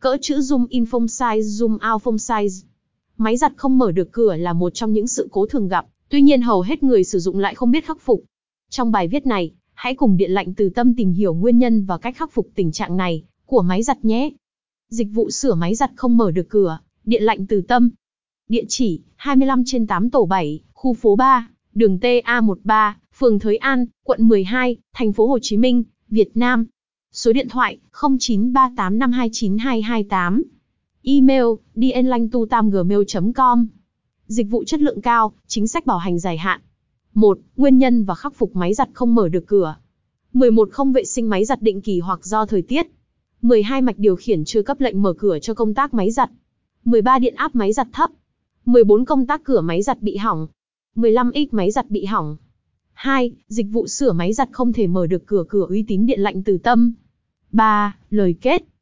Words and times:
Cỡ 0.00 0.16
chữ 0.20 0.38
zoom 0.38 0.66
in 0.68 0.86
phông 0.86 1.06
size, 1.06 1.40
zoom 1.40 1.92
out 1.92 2.02
phông 2.02 2.16
size. 2.16 2.66
Máy 3.16 3.36
giặt 3.36 3.52
không 3.56 3.78
mở 3.78 3.92
được 3.92 4.12
cửa 4.12 4.36
là 4.36 4.52
một 4.52 4.70
trong 4.74 4.92
những 4.92 5.06
sự 5.06 5.28
cố 5.30 5.46
thường 5.46 5.68
gặp, 5.68 5.86
tuy 6.08 6.22
nhiên 6.22 6.42
hầu 6.42 6.60
hết 6.60 6.82
người 6.82 7.04
sử 7.04 7.18
dụng 7.18 7.38
lại 7.38 7.54
không 7.54 7.70
biết 7.70 7.84
khắc 7.84 8.00
phục. 8.00 8.24
Trong 8.70 8.92
bài 8.92 9.08
viết 9.08 9.26
này, 9.26 9.52
hãy 9.74 9.94
cùng 9.94 10.16
Điện 10.16 10.30
lạnh 10.30 10.54
Từ 10.54 10.68
Tâm 10.68 10.94
tìm 10.94 11.12
hiểu 11.12 11.34
nguyên 11.34 11.58
nhân 11.58 11.84
và 11.84 11.98
cách 11.98 12.16
khắc 12.16 12.32
phục 12.32 12.48
tình 12.54 12.72
trạng 12.72 12.96
này 12.96 13.22
của 13.46 13.62
máy 13.62 13.82
giặt 13.82 14.04
nhé. 14.04 14.30
Dịch 14.90 15.08
vụ 15.12 15.30
sửa 15.30 15.54
máy 15.54 15.74
giặt 15.74 15.90
không 15.96 16.16
mở 16.16 16.30
được 16.30 16.48
cửa, 16.48 16.78
Điện 17.04 17.22
lạnh 17.22 17.46
Từ 17.46 17.60
Tâm. 17.60 17.90
Địa 18.48 18.64
chỉ: 18.68 19.00
25 19.16 19.62
trên 19.66 19.86
8 19.86 20.10
tổ 20.10 20.24
7, 20.24 20.60
khu 20.72 20.94
phố 20.94 21.16
3, 21.16 21.48
đường 21.74 21.98
TA13, 21.98 22.92
phường 23.18 23.38
Thới 23.38 23.56
An, 23.56 23.86
quận 24.04 24.28
12, 24.28 24.76
thành 24.94 25.12
phố 25.12 25.26
Hồ 25.26 25.38
Chí 25.42 25.56
Minh, 25.56 25.84
Việt 26.08 26.36
Nam. 26.36 26.66
Số 27.12 27.32
điện 27.32 27.48
thoại: 27.48 27.78
0938529228. 27.92 30.42
Email: 31.02 31.44
dnlanhtutam@gmail.com. 31.74 33.66
Dịch 34.26 34.46
vụ 34.50 34.64
chất 34.64 34.80
lượng 34.80 35.00
cao, 35.00 35.32
chính 35.46 35.68
sách 35.68 35.86
bảo 35.86 35.98
hành 35.98 36.18
dài 36.18 36.38
hạn. 36.38 36.60
1. 37.14 37.38
Nguyên 37.56 37.78
nhân 37.78 38.04
và 38.04 38.14
khắc 38.14 38.34
phục 38.34 38.56
máy 38.56 38.74
giặt 38.74 38.88
không 38.92 39.14
mở 39.14 39.28
được 39.28 39.46
cửa. 39.46 39.76
11. 40.32 40.68
Không 40.72 40.92
vệ 40.92 41.04
sinh 41.04 41.28
máy 41.28 41.44
giặt 41.44 41.62
định 41.62 41.80
kỳ 41.80 42.00
hoặc 42.00 42.24
do 42.24 42.46
thời 42.46 42.62
tiết. 42.62 42.86
12. 43.42 43.82
Mạch 43.82 43.98
điều 43.98 44.16
khiển 44.16 44.44
chưa 44.44 44.62
cấp 44.62 44.80
lệnh 44.80 45.02
mở 45.02 45.12
cửa 45.12 45.38
cho 45.42 45.54
công 45.54 45.74
tác 45.74 45.94
máy 45.94 46.10
giặt. 46.10 46.30
13. 46.84 47.18
Điện 47.18 47.34
áp 47.34 47.54
máy 47.54 47.72
giặt 47.72 47.88
thấp. 47.92 48.10
14. 48.64 49.04
Công 49.04 49.26
tác 49.26 49.44
cửa 49.44 49.60
máy 49.60 49.82
giặt 49.82 50.02
bị 50.02 50.16
hỏng. 50.16 50.48
15x 50.96 51.46
máy 51.50 51.70
giặt 51.70 51.90
bị 51.90 52.04
hỏng. 52.04 52.36
2. 52.98 53.32
Dịch 53.48 53.66
vụ 53.70 53.86
sửa 53.86 54.12
máy 54.12 54.32
giặt 54.32 54.48
không 54.52 54.72
thể 54.72 54.86
mở 54.86 55.06
được 55.06 55.26
cửa 55.26 55.44
cửa 55.48 55.66
uy 55.68 55.84
tín 55.88 56.06
điện 56.06 56.20
lạnh 56.20 56.42
từ 56.42 56.58
tâm. 56.58 56.92
3. 57.52 57.96
Lời 58.10 58.34
kết 58.40 58.68